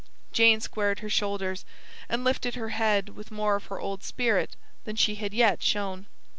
[0.31, 1.63] Jane squared her shoulders
[2.09, 6.07] and lifted her head with more of her old spirit than she had yet shown.